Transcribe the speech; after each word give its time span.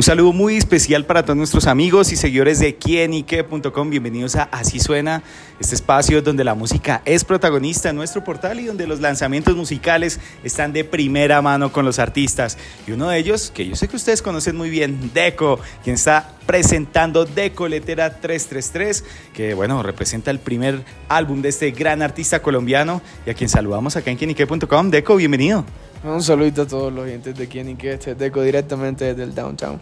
Un 0.00 0.04
saludo 0.04 0.32
muy 0.32 0.56
especial 0.56 1.04
para 1.04 1.24
todos 1.24 1.36
nuestros 1.36 1.66
amigos 1.66 2.10
y 2.10 2.16
seguidores 2.16 2.58
de 2.58 2.74
quienique.com. 2.76 3.90
Bienvenidos 3.90 4.34
a 4.34 4.44
Así 4.44 4.80
Suena, 4.80 5.22
este 5.60 5.74
espacio 5.74 6.22
donde 6.22 6.42
la 6.42 6.54
música 6.54 7.02
es 7.04 7.22
protagonista 7.22 7.90
en 7.90 7.96
nuestro 7.96 8.24
portal 8.24 8.60
y 8.60 8.64
donde 8.64 8.86
los 8.86 9.00
lanzamientos 9.00 9.54
musicales 9.56 10.18
están 10.42 10.72
de 10.72 10.84
primera 10.84 11.42
mano 11.42 11.70
con 11.70 11.84
los 11.84 11.98
artistas. 11.98 12.56
Y 12.86 12.92
uno 12.92 13.10
de 13.10 13.18
ellos, 13.18 13.52
que 13.54 13.66
yo 13.66 13.76
sé 13.76 13.88
que 13.88 13.96
ustedes 13.96 14.22
conocen 14.22 14.56
muy 14.56 14.70
bien, 14.70 15.10
Deco, 15.12 15.60
quien 15.84 15.96
está 15.96 16.32
presentando 16.46 17.26
Deco 17.26 17.68
Letera 17.68 18.08
333, 18.22 19.04
que 19.34 19.52
bueno, 19.52 19.82
representa 19.82 20.30
el 20.30 20.38
primer 20.38 20.82
álbum 21.10 21.42
de 21.42 21.50
este 21.50 21.72
gran 21.72 22.00
artista 22.00 22.40
colombiano 22.40 23.02
y 23.26 23.30
a 23.30 23.34
quien 23.34 23.50
saludamos 23.50 23.96
acá 23.96 24.10
en 24.10 24.16
quienique.com. 24.16 24.90
Deco, 24.90 25.16
bienvenido. 25.16 25.66
Un 26.02 26.22
saludo 26.22 26.62
a 26.62 26.66
todos 26.66 26.90
los 26.90 27.04
oyentes 27.04 27.36
de 27.36 27.46
Quién 27.46 27.68
y 27.68 27.74
qué, 27.74 27.92
este 27.92 28.12
es 28.12 28.18
Deco 28.18 28.40
directamente 28.40 29.04
desde 29.04 29.22
el 29.22 29.34
downtown. 29.34 29.78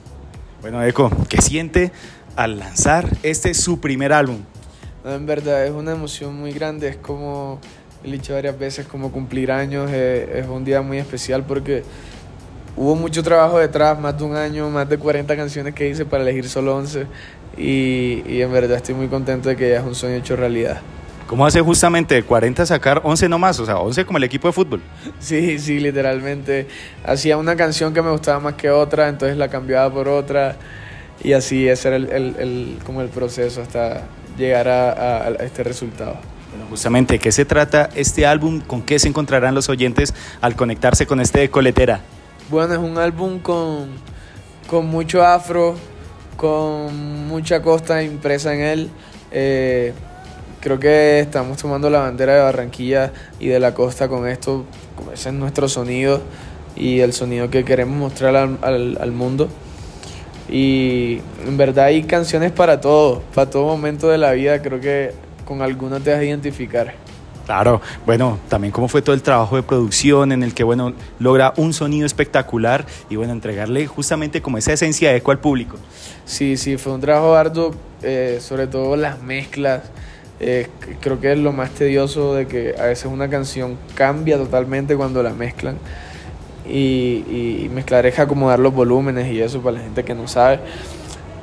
Bueno, 0.60 0.80
Deco, 0.80 1.12
¿qué 1.28 1.40
siente 1.40 1.92
al 2.34 2.58
lanzar 2.58 3.08
este 3.22 3.54
su 3.54 3.78
primer 3.78 4.12
álbum? 4.12 4.40
en 5.04 5.26
verdad 5.26 5.64
es 5.64 5.70
una 5.70 5.92
emoción 5.92 6.34
muy 6.34 6.52
grande, 6.52 6.88
es 6.88 6.96
como 6.96 7.60
he 8.02 8.10
dicho 8.10 8.34
varias 8.34 8.58
veces, 8.58 8.84
como 8.86 9.12
cumplir 9.12 9.52
años, 9.52 9.90
es, 9.92 10.44
un 10.48 10.64
día 10.64 10.82
muy 10.82 10.98
especial 10.98 11.44
porque 11.44 11.84
hubo 12.76 12.96
mucho 12.96 13.22
trabajo 13.22 13.60
detrás, 13.60 13.98
más 13.98 14.18
de 14.18 14.24
un 14.24 14.34
año, 14.34 14.68
más 14.70 14.88
de 14.88 14.98
40 14.98 15.36
canciones 15.36 15.72
que 15.72 15.88
hice 15.88 16.04
para 16.04 16.24
elegir 16.24 16.48
solo 16.48 16.76
11 16.76 17.06
y, 17.56 18.24
y 18.26 18.42
en 18.42 18.52
verdad 18.52 18.78
estoy 18.78 18.96
muy 18.96 19.06
contento 19.06 19.48
de 19.50 19.56
que 19.56 19.70
ya 19.70 19.78
es 19.78 19.84
un 19.84 19.94
sueño 19.94 20.16
hecho 20.16 20.34
realidad. 20.34 20.80
¿Cómo 21.28 21.44
hace 21.44 21.60
justamente 21.60 22.14
de 22.14 22.22
40 22.22 22.64
sacar 22.64 23.02
11 23.04 23.28
nomás? 23.28 23.60
O 23.60 23.66
sea, 23.66 23.76
11 23.76 24.06
como 24.06 24.16
el 24.16 24.24
equipo 24.24 24.48
de 24.48 24.52
fútbol. 24.52 24.80
Sí, 25.20 25.58
sí, 25.58 25.78
literalmente. 25.78 26.66
Hacía 27.04 27.36
una 27.36 27.54
canción 27.54 27.92
que 27.92 28.00
me 28.00 28.10
gustaba 28.10 28.40
más 28.40 28.54
que 28.54 28.70
otra, 28.70 29.10
entonces 29.10 29.36
la 29.36 29.48
cambiaba 29.48 29.92
por 29.92 30.08
otra. 30.08 30.56
Y 31.22 31.34
así 31.34 31.68
ese 31.68 31.88
era 31.88 31.96
el, 31.98 32.08
el, 32.10 32.78
como 32.82 33.02
el 33.02 33.10
proceso 33.10 33.60
hasta 33.60 34.06
llegar 34.38 34.68
a, 34.68 35.26
a, 35.26 35.28
este 35.44 35.62
resultado. 35.64 36.16
Bueno, 36.50 36.64
justamente, 36.70 37.18
¿qué 37.18 37.30
se 37.30 37.44
trata 37.44 37.90
este 37.94 38.24
álbum? 38.24 38.62
¿Con 38.62 38.80
qué 38.80 38.98
se 38.98 39.08
encontrarán 39.08 39.54
los 39.54 39.68
oyentes 39.68 40.14
al 40.40 40.56
conectarse 40.56 41.06
con 41.06 41.20
este 41.20 41.40
de 41.40 41.50
Coletera? 41.50 42.00
Bueno, 42.48 42.72
es 42.72 42.80
un 42.80 42.96
álbum 42.96 43.38
con, 43.40 43.90
con 44.66 44.86
mucho 44.86 45.22
afro, 45.22 45.76
con 46.38 47.28
mucha 47.28 47.60
costa 47.60 48.02
impresa 48.02 48.54
en 48.54 48.60
él. 48.62 48.90
Eh, 49.30 49.92
creo 50.68 50.78
que 50.78 51.20
estamos 51.20 51.56
tomando 51.56 51.88
la 51.88 52.00
bandera 52.00 52.34
de 52.34 52.42
Barranquilla 52.42 53.10
y 53.40 53.48
de 53.48 53.58
la 53.58 53.72
costa 53.72 54.06
con 54.06 54.28
esto, 54.28 54.66
ese 55.14 55.30
es 55.30 55.34
nuestro 55.34 55.66
sonido 55.66 56.20
y 56.76 57.00
el 57.00 57.14
sonido 57.14 57.48
que 57.48 57.64
queremos 57.64 57.96
mostrar 57.96 58.36
al, 58.36 59.12
mundo. 59.12 59.48
Y 60.46 61.20
en 61.46 61.56
verdad 61.56 61.86
hay 61.86 62.02
canciones 62.02 62.52
para 62.52 62.82
todo, 62.82 63.22
para 63.34 63.48
todo 63.48 63.64
momento 63.64 64.10
de 64.10 64.18
la 64.18 64.32
vida, 64.32 64.60
creo 64.60 64.78
que 64.78 65.12
con 65.46 65.62
algunas 65.62 66.02
te 66.02 66.10
vas 66.10 66.20
a 66.20 66.24
identificar. 66.24 66.92
Claro, 67.46 67.80
bueno, 68.04 68.38
también 68.50 68.70
cómo 68.70 68.88
fue 68.88 69.00
todo 69.00 69.14
el 69.14 69.22
trabajo 69.22 69.56
de 69.56 69.62
producción 69.62 70.32
en 70.32 70.42
el 70.42 70.52
que, 70.52 70.64
bueno, 70.64 70.92
logra 71.18 71.54
un 71.56 71.72
sonido 71.72 72.04
espectacular 72.04 72.84
y, 73.08 73.16
bueno, 73.16 73.32
entregarle 73.32 73.86
justamente 73.86 74.42
como 74.42 74.58
esa 74.58 74.74
esencia 74.74 75.12
de 75.12 75.16
eco 75.16 75.30
al 75.30 75.38
público. 75.38 75.78
Sí, 76.26 76.58
sí, 76.58 76.76
fue 76.76 76.92
un 76.92 77.00
trabajo 77.00 77.34
arduo, 77.34 77.74
eh, 78.02 78.36
sobre 78.42 78.66
todo 78.66 78.96
las 78.96 79.22
mezclas, 79.22 79.80
eh, 80.40 80.68
creo 81.00 81.20
que 81.20 81.32
es 81.32 81.38
lo 81.38 81.52
más 81.52 81.70
tedioso 81.70 82.34
de 82.34 82.46
que 82.46 82.74
a 82.78 82.84
veces 82.84 83.06
una 83.06 83.28
canción 83.28 83.76
cambia 83.94 84.36
totalmente 84.36 84.96
cuando 84.96 85.22
la 85.22 85.32
mezclan. 85.32 85.76
Y, 86.68 87.24
y 87.64 87.70
mezclar 87.72 88.04
es 88.04 88.18
acomodar 88.18 88.58
los 88.58 88.74
volúmenes 88.74 89.32
y 89.32 89.40
eso 89.40 89.60
para 89.60 89.78
la 89.78 89.82
gente 89.84 90.04
que 90.04 90.14
no 90.14 90.28
sabe. 90.28 90.60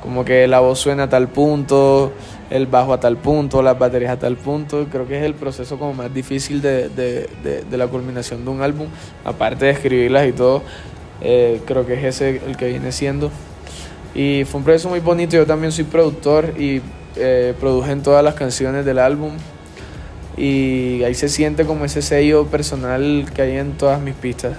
Como 0.00 0.24
que 0.24 0.46
la 0.46 0.60
voz 0.60 0.78
suena 0.78 1.04
a 1.04 1.08
tal 1.08 1.26
punto, 1.28 2.12
el 2.48 2.66
bajo 2.66 2.92
a 2.92 3.00
tal 3.00 3.16
punto, 3.16 3.60
las 3.60 3.76
baterías 3.76 4.12
a 4.12 4.18
tal 4.18 4.36
punto. 4.36 4.86
Creo 4.90 5.06
que 5.08 5.18
es 5.18 5.24
el 5.24 5.34
proceso 5.34 5.78
como 5.78 5.94
más 5.94 6.14
difícil 6.14 6.62
de, 6.62 6.88
de, 6.88 7.28
de, 7.68 7.76
la 7.76 7.88
culminación 7.88 8.44
de 8.44 8.50
un 8.50 8.62
álbum. 8.62 8.86
Aparte 9.24 9.64
de 9.64 9.72
escribirlas 9.72 10.28
y 10.28 10.32
todo, 10.32 10.62
eh, 11.20 11.60
creo 11.66 11.84
que 11.84 11.94
es 11.94 12.04
ese 12.04 12.40
el 12.46 12.56
que 12.56 12.68
viene 12.68 12.92
siendo. 12.92 13.32
Y 14.14 14.44
fue 14.44 14.58
un 14.58 14.64
proceso 14.64 14.88
muy 14.88 15.00
bonito. 15.00 15.36
Yo 15.36 15.44
también 15.44 15.72
soy 15.72 15.84
productor 15.84 16.54
y 16.56 16.80
eh, 17.16 17.54
produjen 17.58 18.02
todas 18.02 18.22
las 18.22 18.34
canciones 18.34 18.84
del 18.84 18.98
álbum 18.98 19.32
y 20.36 21.02
ahí 21.02 21.14
se 21.14 21.28
siente 21.28 21.64
como 21.64 21.84
ese 21.84 22.02
sello 22.02 22.46
personal 22.46 23.26
que 23.34 23.42
hay 23.42 23.56
en 23.56 23.72
todas 23.72 24.00
mis 24.00 24.14
pistas. 24.14 24.56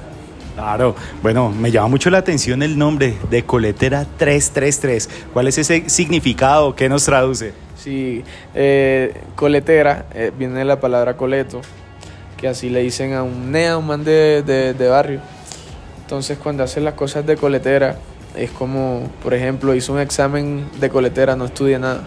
Claro, 0.55 0.95
bueno, 1.21 1.51
me 1.51 1.69
llama 1.69 1.89
mucho 1.89 2.09
la 2.09 2.17
atención 2.17 2.63
el 2.63 2.79
nombre 2.79 3.13
de 3.29 3.43
Coletera 3.43 4.07
333. 4.17 5.07
¿Cuál 5.31 5.47
es 5.47 5.59
ese 5.59 5.87
significado? 5.87 6.75
¿Qué 6.75 6.89
nos 6.89 7.05
traduce? 7.05 7.53
Sí, 7.77 8.23
eh, 8.55 9.13
coletera 9.35 10.07
eh, 10.15 10.31
viene 10.35 10.57
de 10.59 10.65
la 10.65 10.79
palabra 10.79 11.15
coleto, 11.15 11.61
que 12.37 12.47
así 12.47 12.71
le 12.71 12.81
dicen 12.81 13.13
a 13.13 13.21
un 13.21 13.51
nea, 13.51 13.77
un 13.77 13.85
man 13.85 14.03
de, 14.03 14.41
de, 14.41 14.73
de 14.73 14.87
barrio. 14.87 15.19
Entonces, 16.01 16.39
cuando 16.39 16.63
hacen 16.63 16.83
las 16.83 16.95
cosas 16.95 17.23
de 17.27 17.37
coletera, 17.37 17.97
es 18.35 18.49
como, 18.49 19.07
por 19.21 19.35
ejemplo, 19.35 19.75
hice 19.75 19.91
un 19.91 19.99
examen 19.99 20.67
de 20.79 20.89
coletera, 20.89 21.35
no 21.35 21.45
estudié 21.45 21.77
nada 21.77 22.01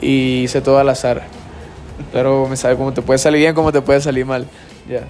y 0.00 0.42
hice 0.42 0.60
todo 0.60 0.78
al 0.78 0.88
azar. 0.88 1.22
Pero 2.12 2.46
me 2.48 2.56
sabe 2.56 2.76
cómo 2.76 2.92
te 2.92 3.02
puede 3.02 3.18
salir 3.18 3.40
bien, 3.40 3.54
cómo 3.54 3.72
te 3.72 3.80
puede 3.82 4.00
salir 4.00 4.26
mal. 4.26 4.46
Ya. 4.88 5.04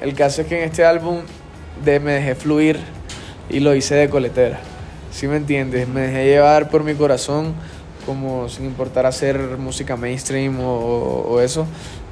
El 0.00 0.14
caso 0.14 0.42
es 0.42 0.48
que 0.48 0.58
en 0.58 0.68
este 0.68 0.84
álbum 0.84 1.20
de, 1.84 2.00
me 2.00 2.12
dejé 2.12 2.34
fluir 2.34 2.78
y 3.48 3.60
lo 3.60 3.74
hice 3.74 3.94
de 3.94 4.08
coletera. 4.08 4.60
¿Sí 5.10 5.28
me 5.28 5.36
entiendes? 5.36 5.88
Me 5.88 6.02
dejé 6.02 6.26
llevar 6.26 6.68
por 6.68 6.82
mi 6.82 6.94
corazón, 6.94 7.54
como 8.04 8.48
sin 8.48 8.66
importar 8.66 9.06
hacer 9.06 9.38
música 9.58 9.96
mainstream 9.96 10.60
o, 10.60 11.24
o 11.28 11.40
eso. 11.40 11.66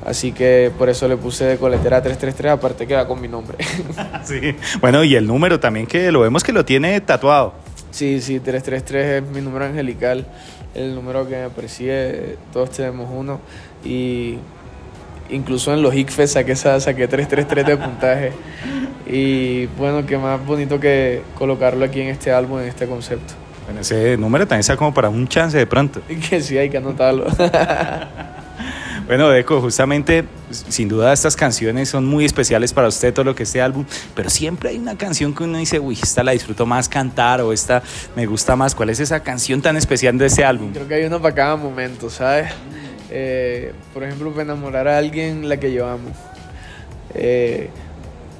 Así 0.04 0.32
que 0.32 0.72
por 0.78 0.88
eso 0.88 1.06
le 1.06 1.16
puse 1.16 1.44
de 1.44 1.58
coletera 1.58 2.02
333, 2.02 2.52
aparte 2.52 2.86
que 2.86 2.94
va 2.94 3.06
con 3.06 3.20
mi 3.20 3.28
nombre. 3.28 3.58
sí. 4.24 4.56
Bueno, 4.80 5.04
y 5.04 5.14
el 5.14 5.26
número 5.26 5.60
también 5.60 5.86
que 5.86 6.10
lo 6.10 6.20
vemos 6.20 6.42
que 6.42 6.52
lo 6.52 6.64
tiene 6.64 7.00
tatuado. 7.00 7.54
Sí, 7.90 8.20
sí, 8.20 8.40
333 8.40 9.22
es 9.22 9.30
mi 9.30 9.40
número 9.40 9.66
angelical 9.66 10.26
el 10.74 10.94
número 10.94 11.28
que 11.28 11.36
me 11.36 11.50
persigue, 11.50 12.36
todos 12.52 12.70
tenemos 12.70 13.08
uno. 13.12 13.40
Y 13.84 14.38
incluso 15.30 15.72
en 15.72 15.82
los 15.82 15.94
ICFES 15.94 16.32
saqué, 16.32 16.56
saqué 16.56 17.08
333 17.08 17.66
de 17.66 17.76
puntaje. 17.76 18.32
Y 19.06 19.66
bueno, 19.78 20.06
qué 20.06 20.16
más 20.16 20.44
bonito 20.44 20.78
que 20.78 21.22
colocarlo 21.36 21.84
aquí 21.84 22.00
en 22.00 22.08
este 22.08 22.32
álbum, 22.32 22.60
en 22.60 22.68
este 22.68 22.86
concepto. 22.86 23.34
Bueno, 23.64 23.80
ese 23.80 24.16
número 24.16 24.46
también 24.46 24.64
sea 24.64 24.76
como 24.76 24.92
para 24.92 25.08
un 25.08 25.28
chance 25.28 25.56
de 25.56 25.66
pronto. 25.66 26.00
Y 26.08 26.16
que 26.28 26.40
sí, 26.40 26.58
hay 26.58 26.70
que 26.70 26.78
anotarlo. 26.78 27.26
Bueno, 29.12 29.28
Deco, 29.28 29.60
justamente, 29.60 30.24
sin 30.50 30.88
duda 30.88 31.12
estas 31.12 31.36
canciones 31.36 31.90
son 31.90 32.06
muy 32.06 32.24
especiales 32.24 32.72
para 32.72 32.88
usted, 32.88 33.12
todo 33.12 33.26
lo 33.26 33.34
que 33.34 33.42
este 33.42 33.60
álbum, 33.60 33.84
pero 34.14 34.30
siempre 34.30 34.70
hay 34.70 34.78
una 34.78 34.96
canción 34.96 35.34
que 35.34 35.44
uno 35.44 35.58
dice, 35.58 35.78
uy, 35.78 35.98
esta 36.02 36.22
la 36.22 36.32
disfruto 36.32 36.64
más 36.64 36.88
cantar 36.88 37.42
o 37.42 37.52
esta 37.52 37.82
me 38.16 38.24
gusta 38.24 38.56
más. 38.56 38.74
¿Cuál 38.74 38.88
es 38.88 39.00
esa 39.00 39.22
canción 39.22 39.60
tan 39.60 39.76
especial 39.76 40.16
de 40.16 40.24
este 40.24 40.46
álbum? 40.46 40.72
Creo 40.72 40.88
que 40.88 40.94
hay 40.94 41.04
uno 41.04 41.20
para 41.20 41.34
cada 41.34 41.56
momento, 41.56 42.08
¿sabes? 42.08 42.52
Eh, 43.10 43.74
por 43.92 44.02
ejemplo, 44.02 44.30
para 44.30 44.44
enamorar 44.44 44.88
a 44.88 44.96
alguien, 44.96 45.46
la 45.46 45.58
que 45.58 45.74
yo 45.74 45.86
amo. 45.86 46.08
Eh, 47.12 47.68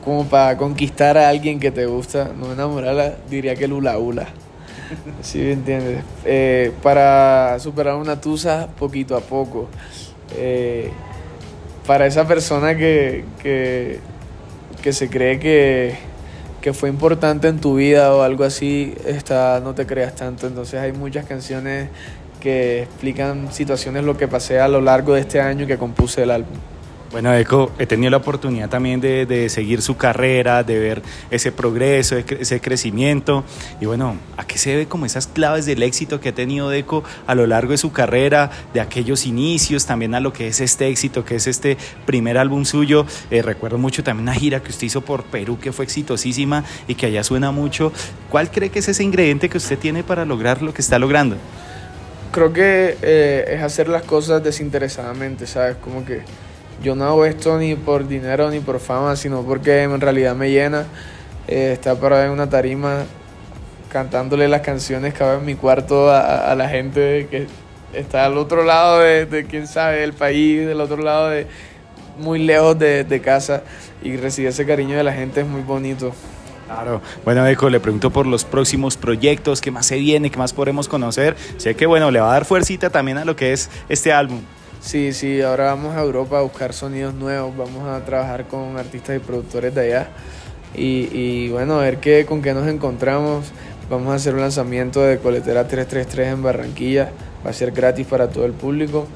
como 0.02 0.26
para 0.26 0.56
conquistar 0.56 1.18
a 1.18 1.28
alguien 1.28 1.60
que 1.60 1.70
te 1.70 1.84
gusta, 1.84 2.30
no 2.34 2.50
enamorarla, 2.50 3.16
diría 3.28 3.56
que 3.56 3.68
Lula 3.68 3.98
Ula. 3.98 4.26
¿Sí 5.20 5.36
me 5.36 5.52
entiendes? 5.52 6.02
Eh, 6.24 6.72
para 6.82 7.58
superar 7.58 7.96
una 7.96 8.18
tusa 8.18 8.68
poquito 8.78 9.18
a 9.18 9.20
poco. 9.20 9.68
Eh, 10.36 10.90
para 11.86 12.06
esa 12.06 12.26
persona 12.26 12.76
que, 12.76 13.24
que, 13.42 14.92
se 14.92 15.08
cree 15.08 15.38
que, 15.38 15.96
que, 16.60 16.72
fue 16.72 16.88
importante 16.88 17.48
en 17.48 17.60
tu 17.60 17.76
vida 17.76 18.14
o 18.14 18.22
algo 18.22 18.44
así, 18.44 18.94
está, 19.06 19.60
no 19.60 19.74
te 19.74 19.86
creas 19.86 20.14
tanto. 20.14 20.46
Entonces 20.46 20.80
hay 20.80 20.92
muchas 20.92 21.26
canciones 21.26 21.88
que 22.40 22.82
explican 22.82 23.52
situaciones, 23.52 24.04
lo 24.04 24.16
que 24.16 24.28
pasé 24.28 24.60
a 24.60 24.68
lo 24.68 24.80
largo 24.80 25.14
de 25.14 25.20
este 25.20 25.40
año 25.40 25.66
que 25.66 25.78
compuse 25.78 26.22
el 26.22 26.30
álbum. 26.30 26.56
Bueno, 27.12 27.34
Eco, 27.34 27.70
he 27.78 27.84
tenido 27.84 28.10
la 28.10 28.16
oportunidad 28.16 28.70
también 28.70 28.98
de, 29.02 29.48
seguir 29.50 29.82
su 29.82 29.98
carrera, 29.98 30.62
de 30.62 30.78
ver 30.78 31.02
ese 31.30 31.52
progreso, 31.52 32.16
ese 32.16 32.58
crecimiento. 32.62 33.44
Y 33.82 33.84
bueno, 33.84 34.16
¿a 34.38 34.46
qué 34.46 34.56
se 34.56 34.70
debe 34.70 34.86
como 34.86 35.04
esas 35.04 35.26
claves 35.26 35.66
del 35.66 35.82
éxito 35.82 36.20
que 36.20 36.30
ha 36.30 36.34
tenido 36.34 36.70
Deco 36.70 37.04
a 37.26 37.34
lo 37.34 37.46
largo 37.46 37.72
de 37.72 37.76
su 37.76 37.92
carrera, 37.92 38.50
de 38.72 38.80
aquellos 38.80 39.26
inicios, 39.26 39.84
también 39.84 40.14
a 40.14 40.20
lo 40.20 40.32
que 40.32 40.48
es 40.48 40.62
este 40.62 40.88
éxito, 40.88 41.22
que 41.22 41.34
es 41.34 41.46
este 41.46 41.76
primer 42.06 42.38
álbum 42.38 42.64
suyo? 42.64 43.04
Eh, 43.30 43.42
recuerdo 43.42 43.76
mucho 43.76 44.02
también 44.02 44.22
una 44.22 44.34
gira 44.34 44.62
que 44.62 44.70
usted 44.70 44.86
hizo 44.86 45.02
por 45.02 45.24
Perú, 45.24 45.58
que 45.60 45.70
fue 45.70 45.84
exitosísima 45.84 46.64
y 46.88 46.94
que 46.94 47.04
allá 47.04 47.22
suena 47.24 47.50
mucho. 47.50 47.92
¿Cuál 48.30 48.50
cree 48.50 48.70
que 48.70 48.78
es 48.78 48.88
ese 48.88 49.04
ingrediente 49.04 49.50
que 49.50 49.58
usted 49.58 49.78
tiene 49.78 50.02
para 50.02 50.24
lograr 50.24 50.62
lo 50.62 50.72
que 50.72 50.80
está 50.80 50.98
logrando? 50.98 51.36
Creo 52.30 52.54
que 52.54 52.96
eh, 53.02 53.44
es 53.48 53.62
hacer 53.62 53.88
las 53.88 54.04
cosas 54.04 54.42
desinteresadamente, 54.42 55.46
¿sabes? 55.46 55.76
Como 55.76 56.06
que 56.06 56.22
yo 56.82 56.94
no 56.94 57.04
hago 57.04 57.24
esto 57.24 57.58
ni 57.58 57.74
por 57.74 58.06
dinero 58.06 58.50
ni 58.50 58.60
por 58.60 58.80
fama, 58.80 59.16
sino 59.16 59.42
porque 59.42 59.82
en 59.82 60.00
realidad 60.00 60.34
me 60.34 60.50
llena 60.50 60.86
eh, 61.48 61.72
estar 61.74 61.96
para 61.96 62.26
en 62.26 62.32
una 62.32 62.48
tarima 62.48 63.04
cantándole 63.90 64.48
las 64.48 64.62
canciones 64.62 65.14
que 65.14 65.22
hago 65.22 65.40
en 65.40 65.44
mi 65.44 65.54
cuarto 65.54 66.10
a, 66.10 66.54
la 66.54 66.68
gente 66.68 67.28
que 67.30 67.46
está 67.92 68.24
al 68.24 68.38
otro 68.38 68.64
lado 68.64 69.00
de, 69.00 69.46
quién 69.48 69.66
sabe, 69.66 70.00
del 70.00 70.14
país, 70.14 70.66
del 70.66 70.80
otro 70.80 70.96
lado 70.96 71.28
de 71.28 71.46
muy 72.18 72.38
lejos 72.38 72.78
de, 72.78 73.04
de 73.04 73.20
casa 73.20 73.62
y 74.02 74.16
recibir 74.16 74.48
ese 74.48 74.66
cariño 74.66 74.96
de 74.96 75.04
la 75.04 75.12
gente 75.12 75.42
es 75.42 75.46
muy 75.46 75.62
bonito. 75.62 76.12
Claro. 76.66 77.02
Bueno, 77.24 77.46
Eco, 77.46 77.68
le 77.68 77.80
pregunto 77.80 78.10
por 78.10 78.26
los 78.26 78.44
próximos 78.44 78.96
proyectos, 78.96 79.60
qué 79.60 79.70
más 79.70 79.86
se 79.86 79.96
viene, 79.96 80.30
qué 80.30 80.38
más 80.38 80.54
podremos 80.54 80.88
conocer. 80.88 81.36
Sé 81.58 81.74
que, 81.74 81.84
bueno, 81.84 82.10
le 82.10 82.20
va 82.20 82.30
a 82.30 82.32
dar 82.32 82.44
fuercita 82.46 82.88
también 82.88 83.18
a 83.18 83.26
lo 83.26 83.36
que 83.36 83.52
es 83.52 83.68
este 83.90 84.12
álbum. 84.12 84.40
Sí, 84.82 85.12
sí, 85.12 85.40
ahora 85.40 85.66
vamos 85.66 85.94
a 85.94 86.02
Europa 86.02 86.40
a 86.40 86.42
buscar 86.42 86.72
sonidos 86.72 87.14
nuevos, 87.14 87.56
vamos 87.56 87.88
a 87.88 88.04
trabajar 88.04 88.48
con 88.48 88.76
artistas 88.76 89.16
y 89.16 89.20
productores 89.20 89.72
de 89.76 89.80
allá 89.80 90.08
y, 90.74 91.48
bueno, 91.50 91.78
a 91.78 91.82
ver 91.82 91.98
qué, 91.98 92.26
con 92.26 92.42
qué 92.42 92.52
nos 92.52 92.66
encontramos. 92.66 93.44
Vamos 93.88 94.08
a 94.08 94.14
hacer 94.16 94.34
un 94.34 94.40
lanzamiento 94.40 95.00
de 95.00 95.18
Coletera 95.18 95.68
333 95.68 96.32
en 96.32 96.42
Barranquilla, 96.42 97.12
va 97.46 97.50
a 97.50 97.52
ser 97.52 97.70
gratis 97.70 98.08
para 98.08 98.28
todo 98.30 98.44
el 98.44 98.52
público 98.54 99.06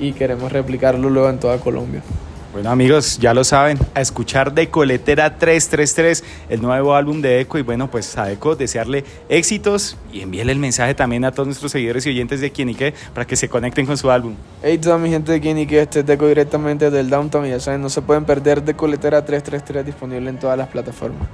y 0.00 0.12
queremos 0.12 0.50
replicarlo 0.50 1.08
luego 1.08 1.30
en 1.30 1.38
toda 1.38 1.58
Colombia. 1.58 2.02
Bueno 2.52 2.68
amigos, 2.68 3.18
ya 3.18 3.32
lo 3.32 3.44
saben, 3.44 3.78
a 3.94 4.02
escuchar 4.02 4.52
de 4.52 4.68
Coletera 4.68 5.38
333, 5.38 6.22
el 6.50 6.60
nuevo 6.60 6.94
álbum 6.94 7.22
de 7.22 7.40
Eco 7.40 7.56
y 7.56 7.62
bueno, 7.62 7.90
pues 7.90 8.18
a 8.18 8.30
Eco 8.30 8.54
desearle 8.54 9.04
éxitos 9.30 9.96
y 10.12 10.20
envíele 10.20 10.52
el 10.52 10.58
mensaje 10.58 10.94
también 10.94 11.24
a 11.24 11.32
todos 11.32 11.46
nuestros 11.46 11.72
seguidores 11.72 12.04
y 12.04 12.10
oyentes 12.10 12.42
de 12.42 12.50
Quienique 12.50 12.92
para 13.14 13.26
que 13.26 13.36
se 13.36 13.48
conecten 13.48 13.86
con 13.86 13.96
su 13.96 14.10
álbum. 14.10 14.34
Hey 14.62 14.76
toda 14.76 14.98
mi 14.98 15.08
gente 15.08 15.32
de 15.32 15.40
Quienique, 15.40 15.80
este 15.80 16.00
es 16.00 16.06
Deco 16.06 16.28
directamente 16.28 16.90
del 16.90 17.08
Downtown 17.08 17.46
y 17.46 17.50
ya 17.50 17.60
saben, 17.60 17.80
no 17.80 17.88
se 17.88 18.02
pueden 18.02 18.26
perder 18.26 18.62
de 18.62 18.74
Coletera 18.74 19.24
333 19.24 19.86
disponible 19.86 20.28
en 20.28 20.38
todas 20.38 20.58
las 20.58 20.68
plataformas. 20.68 21.26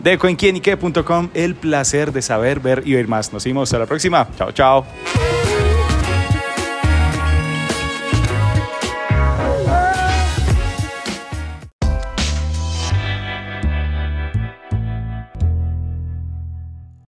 Deco 0.00 0.26
en 0.26 0.36
el 1.34 1.54
placer 1.54 2.12
de 2.12 2.22
saber, 2.22 2.58
ver 2.58 2.82
y 2.84 2.96
oír 2.96 3.06
más. 3.06 3.32
Nos 3.32 3.44
vemos 3.44 3.72
a 3.72 3.78
la 3.78 3.86
próxima. 3.86 4.26
Chao, 4.36 4.50
chao. 4.50 4.84